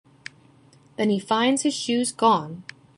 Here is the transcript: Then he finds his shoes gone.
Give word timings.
Then 0.95 1.11
he 1.11 1.19
finds 1.19 1.61
his 1.61 1.75
shoes 1.75 2.11
gone. 2.11 2.63